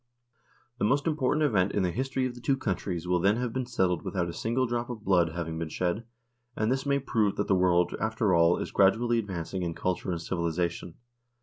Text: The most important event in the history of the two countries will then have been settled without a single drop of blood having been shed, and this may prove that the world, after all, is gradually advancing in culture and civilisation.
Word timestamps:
The 0.79 0.83
most 0.83 1.05
important 1.05 1.43
event 1.43 1.73
in 1.73 1.83
the 1.83 1.91
history 1.91 2.25
of 2.25 2.33
the 2.33 2.41
two 2.41 2.57
countries 2.57 3.07
will 3.07 3.19
then 3.19 3.35
have 3.35 3.53
been 3.53 3.67
settled 3.67 4.01
without 4.01 4.29
a 4.29 4.33
single 4.33 4.65
drop 4.65 4.89
of 4.89 5.03
blood 5.05 5.33
having 5.33 5.59
been 5.59 5.69
shed, 5.69 6.05
and 6.55 6.71
this 6.71 6.87
may 6.87 6.97
prove 6.97 7.35
that 7.35 7.47
the 7.47 7.53
world, 7.53 7.95
after 7.99 8.33
all, 8.33 8.57
is 8.57 8.71
gradually 8.71 9.19
advancing 9.19 9.61
in 9.61 9.75
culture 9.75 10.09
and 10.09 10.19
civilisation. 10.19 10.95